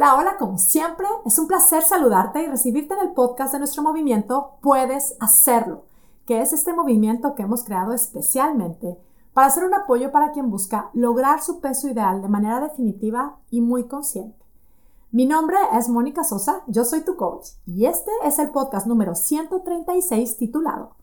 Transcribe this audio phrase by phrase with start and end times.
[0.00, 3.82] Hola, hola, como siempre, es un placer saludarte y recibirte en el podcast de nuestro
[3.82, 5.86] movimiento Puedes Hacerlo,
[6.24, 8.96] que es este movimiento que hemos creado especialmente
[9.32, 13.60] para hacer un apoyo para quien busca lograr su peso ideal de manera definitiva y
[13.60, 14.38] muy consciente.
[15.10, 19.16] Mi nombre es Mónica Sosa, yo soy tu coach y este es el podcast número
[19.16, 20.94] 136 titulado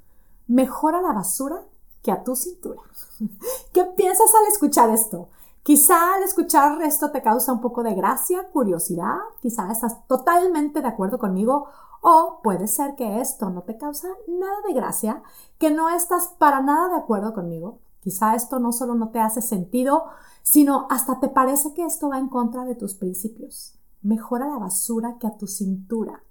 [0.47, 1.65] Mejora la basura
[2.01, 2.79] que a tu cintura.
[3.73, 5.27] ¿Qué piensas al escuchar esto?
[5.65, 10.87] Quizá al escuchar esto te causa un poco de gracia, curiosidad, quizá estás totalmente de
[10.87, 11.65] acuerdo conmigo
[12.01, 15.23] o puede ser que esto no te causa nada de gracia,
[15.57, 17.79] que no estás para nada de acuerdo conmigo.
[17.99, 20.03] Quizá esto no solo no te hace sentido,
[20.43, 23.73] sino hasta te parece que esto va en contra de tus principios.
[24.03, 26.21] Mejora la basura que a tu cintura.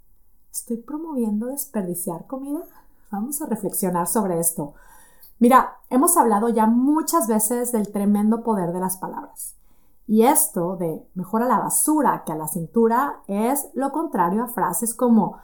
[0.53, 2.61] ¿Estoy promoviendo desperdiciar comida?
[3.11, 4.75] Vamos a reflexionar sobre esto.
[5.39, 9.57] Mira, hemos hablado ya muchas veces del tremendo poder de las palabras.
[10.07, 14.95] Y esto de mejora la basura que a la cintura es lo contrario a frases
[14.95, 15.39] como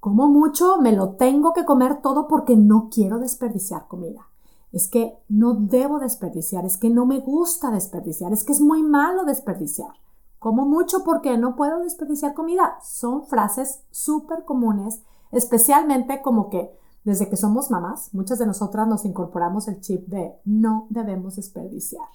[0.00, 4.28] como mucho me lo tengo que comer todo porque no quiero desperdiciar comida.
[4.72, 8.82] Es que no debo desperdiciar, es que no me gusta desperdiciar, es que es muy
[8.82, 9.90] malo desperdiciar.
[10.38, 12.78] Como mucho porque no puedo desperdiciar comida.
[12.82, 15.02] Son frases súper comunes,
[15.32, 16.70] especialmente como que
[17.04, 22.08] desde que somos mamás, muchas de nosotras nos incorporamos el chip de no debemos desperdiciar.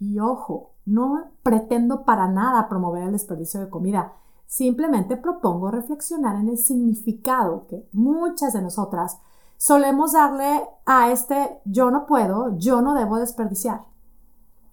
[0.00, 4.14] Y ojo, no pretendo para nada promover el desperdicio de comida.
[4.46, 9.18] Simplemente propongo reflexionar en el significado que muchas de nosotras
[9.56, 13.84] solemos darle a este yo no puedo, yo no debo desperdiciar.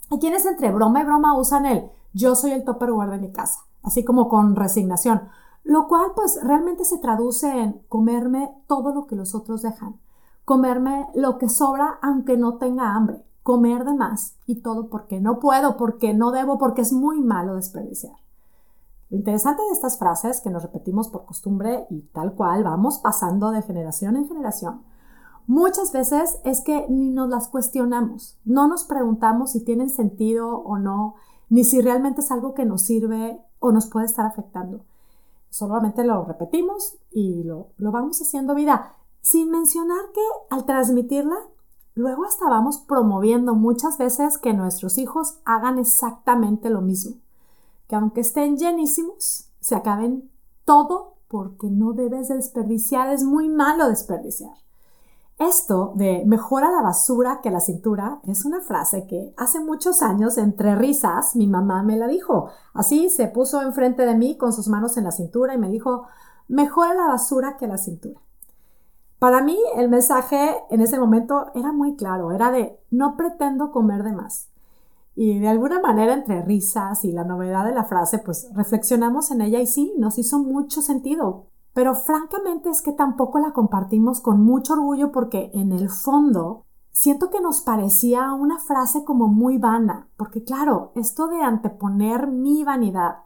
[0.10, 3.60] Hay quienes entre broma y broma usan el yo soy el topperware de mi casa,
[3.84, 5.30] así como con resignación
[5.64, 10.00] lo cual pues realmente se traduce en comerme todo lo que los otros dejan,
[10.46, 15.40] comerme lo que sobra aunque no tenga hambre, comer de más y todo porque no
[15.40, 18.16] puedo, porque no debo, porque es muy malo desperdiciar.
[19.10, 23.52] Lo interesante de estas frases que nos repetimos por costumbre y tal cual vamos pasando
[23.52, 24.84] de generación en generación,
[25.48, 30.78] muchas veces es que ni nos las cuestionamos, no nos preguntamos si tienen sentido o
[30.78, 31.16] no,
[31.50, 34.82] ni si realmente es algo que nos sirve o nos puede estar afectando
[35.50, 41.38] solamente lo repetimos y lo, lo vamos haciendo vida, sin mencionar que al transmitirla,
[41.94, 47.18] luego hasta vamos promoviendo muchas veces que nuestros hijos hagan exactamente lo mismo,
[47.88, 50.32] que aunque estén llenísimos, se acaben
[50.66, 54.54] todo porque no debes desperdiciar, es muy malo desperdiciar.
[55.40, 60.38] Esto de mejora la basura que la cintura es una frase que hace muchos años,
[60.38, 62.50] entre risas, mi mamá me la dijo.
[62.74, 66.08] Así se puso enfrente de mí con sus manos en la cintura y me dijo,
[66.50, 68.20] mejora la basura que la cintura.
[69.18, 74.04] Para mí el mensaje en ese momento era muy claro, era de no pretendo comer
[74.04, 74.50] de más.
[75.16, 79.40] Y de alguna manera entre risas y la novedad de la frase, pues reflexionamos en
[79.40, 84.44] ella y sí, nos hizo mucho sentido, pero francamente es que tampoco la compartimos con
[84.44, 90.08] mucho orgullo porque en el fondo siento que nos parecía una frase como muy vana,
[90.18, 93.20] porque claro, esto de anteponer mi vanidad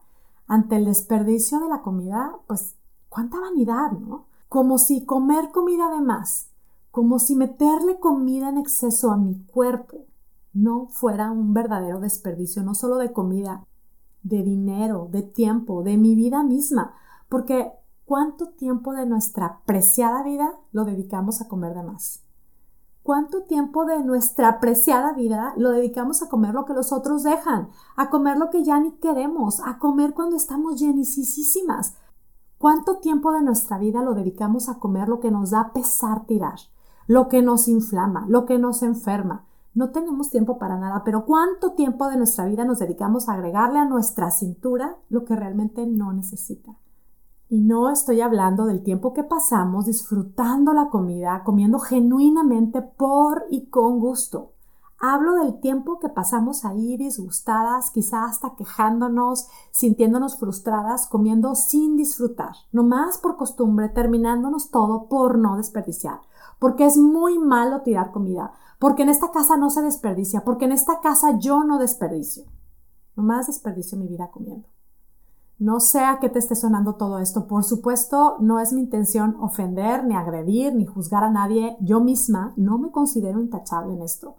[0.48, 2.76] ante el desperdicio de la comida, pues
[3.10, 4.26] cuánta vanidad, ¿no?
[4.50, 6.50] Como si comer comida de más,
[6.92, 10.06] como si meterle comida en exceso a mi cuerpo
[10.54, 13.66] no fuera un verdadero desperdicio, no solo de comida,
[14.22, 16.94] de dinero, de tiempo, de mi vida misma,
[17.28, 17.72] porque
[18.06, 22.22] ¿Cuánto tiempo de nuestra preciada vida lo dedicamos a comer de más?
[23.02, 27.70] ¿Cuánto tiempo de nuestra preciada vida lo dedicamos a comer lo que los otros dejan,
[27.96, 31.96] a comer lo que ya ni queremos, a comer cuando estamos llenisísimas?
[32.58, 36.60] ¿Cuánto tiempo de nuestra vida lo dedicamos a comer lo que nos da pesar tirar,
[37.08, 39.46] lo que nos inflama, lo que nos enferma?
[39.74, 43.80] No tenemos tiempo para nada, pero ¿cuánto tiempo de nuestra vida nos dedicamos a agregarle
[43.80, 46.78] a nuestra cintura lo que realmente no necesita?
[47.54, 53.68] Y no estoy hablando del tiempo que pasamos disfrutando la comida, comiendo genuinamente por y
[53.68, 54.54] con gusto.
[55.00, 62.56] Hablo del tiempo que pasamos ahí disgustadas, quizás hasta quejándonos, sintiéndonos frustradas, comiendo sin disfrutar,
[62.72, 66.22] nomás por costumbre, terminándonos todo por no desperdiciar.
[66.58, 70.72] Porque es muy malo tirar comida, porque en esta casa no se desperdicia, porque en
[70.72, 72.46] esta casa yo no desperdicio.
[73.16, 74.73] Nomás desperdicio mi vida comiendo.
[75.60, 77.48] No sé a qué te esté sonando todo esto.
[77.48, 81.78] Por supuesto, no es mi intención ofender, ni agredir, ni juzgar a nadie.
[81.80, 84.38] Yo misma no me considero intachable en esto.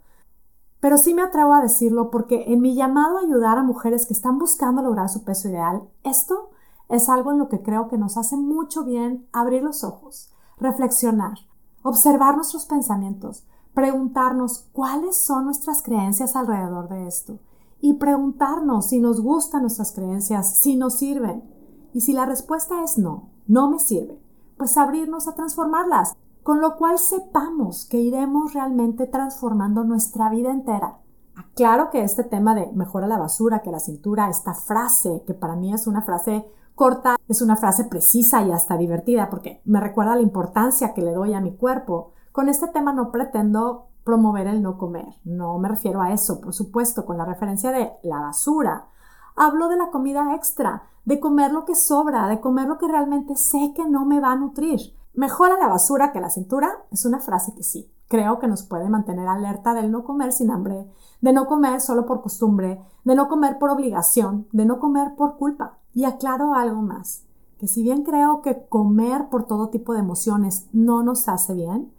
[0.80, 4.12] Pero sí me atrevo a decirlo porque en mi llamado a ayudar a mujeres que
[4.12, 6.50] están buscando lograr su peso ideal, esto
[6.88, 11.38] es algo en lo que creo que nos hace mucho bien abrir los ojos, reflexionar,
[11.82, 17.38] observar nuestros pensamientos, preguntarnos cuáles son nuestras creencias alrededor de esto
[17.84, 21.44] y preguntarnos si nos gustan nuestras creencias, si nos sirven.
[21.92, 24.18] Y si la respuesta es no, no me sirve,
[24.56, 31.00] pues abrirnos a transformarlas, con lo cual sepamos que iremos realmente transformando nuestra vida entera.
[31.36, 35.54] Aclaro que este tema de mejora la basura que la cintura, esta frase, que para
[35.54, 40.16] mí es una frase corta, es una frase precisa y hasta divertida, porque me recuerda
[40.16, 42.12] la importancia que le doy a mi cuerpo.
[42.32, 46.52] Con este tema no pretendo promover el no comer, no me refiero a eso, por
[46.52, 48.86] supuesto, con la referencia de la basura.
[49.34, 53.36] Hablo de la comida extra, de comer lo que sobra, de comer lo que realmente
[53.36, 54.80] sé que no me va a nutrir.
[55.14, 58.88] Mejora la basura que la cintura es una frase que sí, creo que nos puede
[58.88, 60.86] mantener alerta del no comer sin hambre,
[61.20, 65.36] de no comer solo por costumbre, de no comer por obligación, de no comer por
[65.36, 65.78] culpa.
[65.94, 67.24] Y aclaro algo más,
[67.58, 71.93] que si bien creo que comer por todo tipo de emociones no nos hace bien,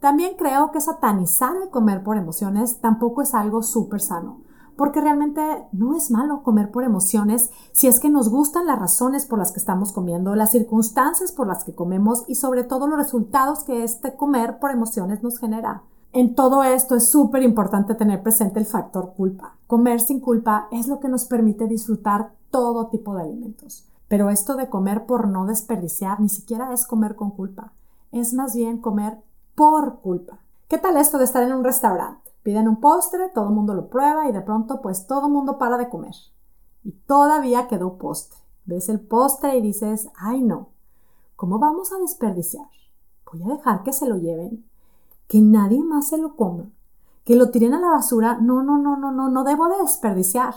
[0.00, 4.40] también creo que satanizar el comer por emociones tampoco es algo súper sano
[4.80, 5.42] porque realmente
[5.72, 9.52] no es malo comer por emociones si es que nos gustan las razones por las
[9.52, 13.84] que estamos comiendo, las circunstancias por las que comemos y sobre todo los resultados que
[13.84, 15.82] este comer por emociones nos genera.
[16.14, 19.58] En todo esto es súper importante tener presente el factor culpa.
[19.66, 23.86] Comer sin culpa es lo que nos permite disfrutar todo tipo de alimentos.
[24.08, 27.74] Pero esto de comer por no desperdiciar ni siquiera es comer con culpa.
[28.12, 29.18] Es más bien comer
[29.60, 30.38] por culpa.
[30.68, 32.32] ¿Qué tal esto de estar en un restaurante?
[32.42, 35.58] Piden un postre, todo el mundo lo prueba y de pronto pues todo el mundo
[35.58, 36.14] para de comer.
[36.82, 38.38] Y todavía quedó postre.
[38.64, 40.68] Ves el postre y dices, ay no,
[41.36, 42.70] ¿cómo vamos a desperdiciar?
[43.30, 44.64] Voy a dejar que se lo lleven,
[45.28, 46.64] que nadie más se lo coma,
[47.26, 48.38] que lo tiren a la basura.
[48.40, 50.54] No, no, no, no, no, no debo de desperdiciar.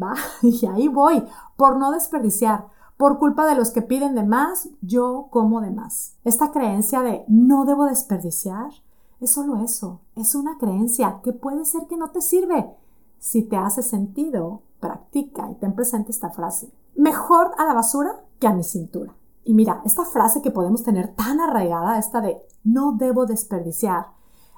[0.00, 1.26] Va, y ahí voy,
[1.56, 2.68] por no desperdiciar.
[2.96, 6.16] Por culpa de los que piden de más, yo como de más.
[6.24, 8.70] Esta creencia de no debo desperdiciar
[9.20, 12.70] es solo eso, es una creencia que puede ser que no te sirve.
[13.18, 16.70] Si te hace sentido, practica y ten presente esta frase.
[16.94, 19.14] Mejor a la basura que a mi cintura.
[19.44, 24.08] Y mira, esta frase que podemos tener tan arraigada, esta de no debo desperdiciar,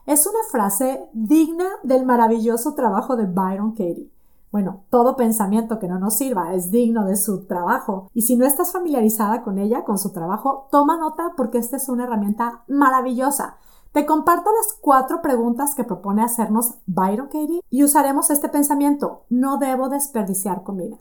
[0.06, 4.10] es una frase digna del maravilloso trabajo de Byron Katie.
[4.50, 8.46] Bueno, todo pensamiento que no nos sirva es digno de su trabajo y si no
[8.46, 13.58] estás familiarizada con ella, con su trabajo, toma nota porque esta es una herramienta maravillosa
[13.92, 19.56] te comparto las cuatro preguntas que propone hacernos Byron Katie y usaremos este pensamiento, no
[19.56, 20.98] debo desperdiciar comida.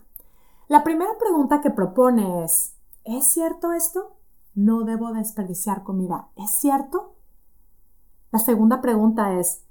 [0.68, 2.74] La primera pregunta que propone es,
[3.04, 4.16] ¿es cierto esto?
[4.54, 6.28] No debo desperdiciar comida.
[6.34, 7.14] ¿Es cierto?
[8.32, 9.64] La segunda pregunta es,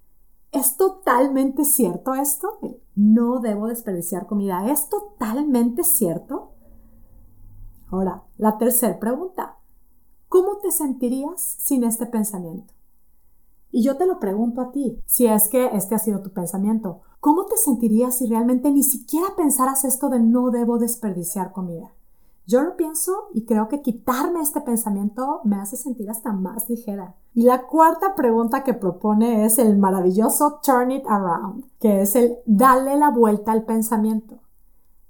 [0.52, 2.60] ¿es totalmente cierto esto?
[2.96, 4.70] No debo desperdiciar comida.
[4.72, 6.52] ¿Es totalmente cierto?
[7.90, 9.58] Ahora, la tercera pregunta,
[10.28, 12.74] ¿cómo te sentirías sin este pensamiento?
[13.72, 17.02] Y yo te lo pregunto a ti, si es que este ha sido tu pensamiento,
[17.20, 21.94] ¿cómo te sentirías si realmente ni siquiera pensaras esto de no debo desperdiciar comida?
[22.48, 27.14] Yo lo pienso y creo que quitarme este pensamiento me hace sentir hasta más ligera.
[27.34, 32.38] Y la cuarta pregunta que propone es el maravilloso turn it around, que es el
[32.46, 34.40] darle la vuelta al pensamiento.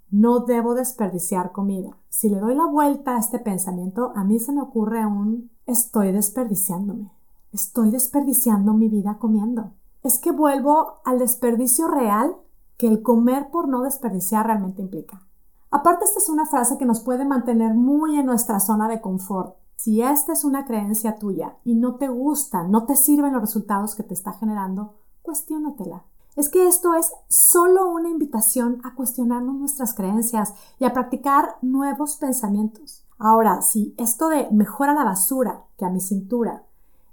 [0.10, 1.96] No debo desperdiciar comida.
[2.10, 6.12] Si le doy la vuelta a este pensamiento, a mí se me ocurre un estoy
[6.12, 7.12] desperdiciándome.
[7.54, 9.74] Estoy desperdiciando mi vida comiendo.
[10.02, 12.36] Es que vuelvo al desperdicio real
[12.78, 15.27] que el comer por no desperdiciar realmente implica.
[15.70, 19.56] Aparte, esta es una frase que nos puede mantener muy en nuestra zona de confort.
[19.76, 23.96] Si esta es una creencia tuya y no te gusta, no te sirven los resultados
[23.96, 26.04] que te está generando, cuestiónatela.
[26.36, 32.18] Es que esto es solo una invitación a cuestionarnos nuestras creencias y a practicar nuevos
[32.18, 33.04] pensamientos.
[33.18, 36.64] Ahora, si esto de mejora la basura que a mi cintura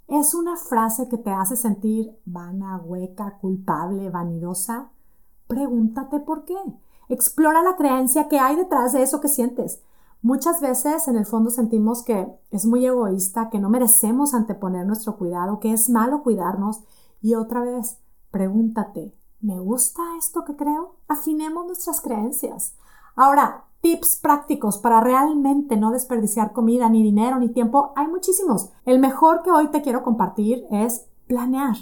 [0.06, 4.90] ¿Es una frase que te hace sentir vana, hueca, culpable, vanidosa?
[5.46, 6.56] Pregúntate por qué.
[7.14, 9.80] Explora la creencia que hay detrás de eso que sientes.
[10.20, 15.16] Muchas veces en el fondo sentimos que es muy egoísta, que no merecemos anteponer nuestro
[15.16, 16.80] cuidado, que es malo cuidarnos.
[17.22, 17.98] Y otra vez,
[18.32, 20.96] pregúntate, ¿me gusta esto que creo?
[21.06, 22.74] Afinemos nuestras creencias.
[23.14, 28.70] Ahora, tips prácticos para realmente no desperdiciar comida, ni dinero, ni tiempo, hay muchísimos.
[28.86, 31.76] El mejor que hoy te quiero compartir es planear.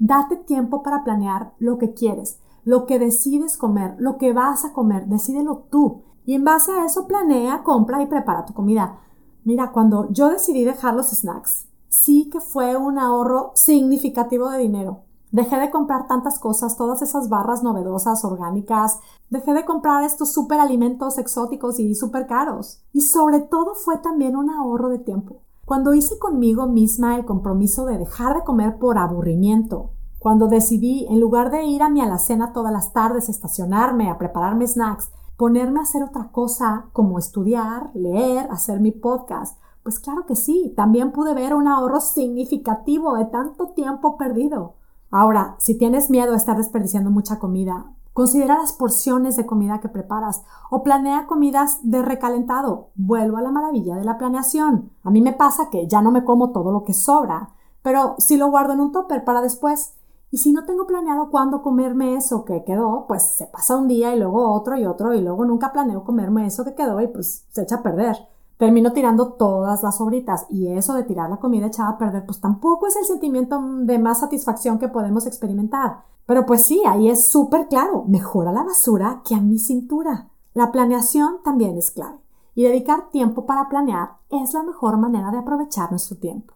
[0.00, 4.72] Date tiempo para planear lo que quieres, lo que decides comer, lo que vas a
[4.72, 6.02] comer, decídelo tú.
[6.24, 9.00] Y en base a eso planea, compra y prepara tu comida.
[9.44, 15.00] Mira, cuando yo decidí dejar los snacks, sí que fue un ahorro significativo de dinero.
[15.32, 19.00] Dejé de comprar tantas cosas, todas esas barras novedosas, orgánicas.
[19.30, 22.82] Dejé de comprar estos super alimentos exóticos y súper caros.
[22.92, 25.40] Y sobre todo fue también un ahorro de tiempo.
[25.64, 29.92] Cuando hice conmigo misma el compromiso de dejar de comer por aburrimiento
[30.22, 34.68] Cuando decidí, en lugar de ir a mi alacena todas las tardes, estacionarme, a prepararme
[34.68, 40.36] snacks, ponerme a hacer otra cosa como estudiar, leer, hacer mi podcast, pues claro que
[40.36, 44.74] sí, también pude ver un ahorro significativo de tanto tiempo perdido.
[45.10, 49.88] Ahora, si tienes miedo a estar desperdiciando mucha comida, considera las porciones de comida que
[49.88, 52.90] preparas o planea comidas de recalentado.
[52.94, 54.92] Vuelvo a la maravilla de la planeación.
[55.02, 57.50] A mí me pasa que ya no me como todo lo que sobra,
[57.82, 59.96] pero sí lo guardo en un topper para después.
[60.32, 64.12] Y si no tengo planeado cuándo comerme eso que quedó, pues se pasa un día
[64.16, 67.46] y luego otro y otro y luego nunca planeo comerme eso que quedó y pues
[67.52, 68.16] se echa a perder
[68.62, 72.40] termino tirando todas las sobritas y eso de tirar la comida echada a perder pues
[72.40, 76.04] tampoco es el sentimiento de más satisfacción que podemos experimentar.
[76.26, 80.28] Pero pues sí, ahí es súper claro, mejora la basura que a mi cintura.
[80.54, 82.20] La planeación también es clave
[82.54, 86.54] y dedicar tiempo para planear es la mejor manera de aprovechar nuestro tiempo.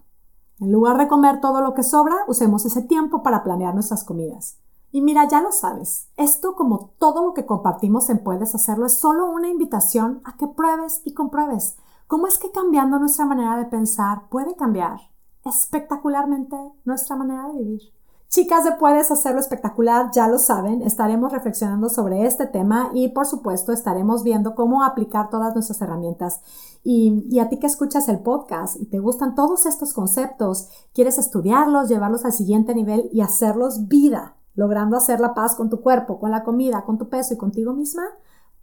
[0.61, 4.59] En lugar de comer todo lo que sobra, usemos ese tiempo para planear nuestras comidas.
[4.93, 8.99] Y mira, ya lo sabes, esto como todo lo que compartimos en Puedes Hacerlo es
[8.99, 13.65] solo una invitación a que pruebes y compruebes ¿Cómo es que cambiando nuestra manera de
[13.65, 15.01] pensar puede cambiar
[15.45, 17.96] espectacularmente nuestra manera de vivir?
[18.37, 23.25] Chicas de Puedes Hacerlo Espectacular, ya lo saben, estaremos reflexionando sobre este tema y por
[23.25, 26.43] supuesto estaremos viendo cómo aplicar todas nuestras herramientas.
[26.85, 31.17] Y, y, a ti que escuchas el podcast y te gustan todos estos conceptos, quieres
[31.17, 36.21] estudiarlos, llevarlos al siguiente nivel y hacerlos vida, logrando hacer la paz con tu cuerpo,
[36.21, 38.03] con la comida, con tu peso y contigo misma,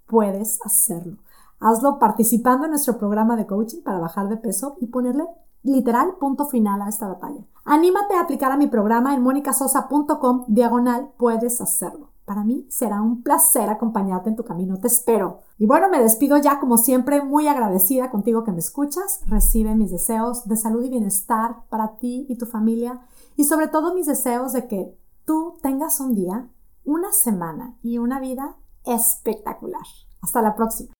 [0.05, 1.17] puedes hacerlo.
[1.59, 5.25] Hazlo participando en nuestro programa de coaching para bajar de peso y ponerle
[5.63, 7.45] literal punto final a esta batalla.
[7.65, 12.09] Anímate a aplicar a mi programa en monicasosa.com diagonal puedes hacerlo.
[12.25, 15.41] Para mí será un placer acompañarte en tu camino, te espero.
[15.57, 19.21] Y bueno, me despido ya como siempre, muy agradecida contigo que me escuchas.
[19.27, 23.01] Recibe mis deseos de salud y bienestar para ti y tu familia
[23.35, 26.47] y sobre todo mis deseos de que tú tengas un día,
[26.85, 28.55] una semana y una vida
[28.85, 29.83] espectacular.
[30.21, 30.93] Hasta la próxima.